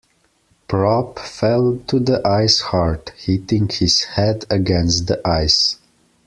Propp 0.67 1.19
fell 1.19 1.77
to 1.85 1.99
the 1.99 2.27
ice 2.27 2.59
hard, 2.61 3.11
hitting 3.19 3.69
his 3.69 4.01
head 4.05 4.45
against 4.49 5.05
the 5.05 5.21
ice. 5.23 5.77